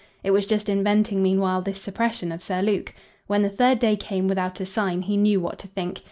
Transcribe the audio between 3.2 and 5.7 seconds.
When the third day came without a sign he knew what to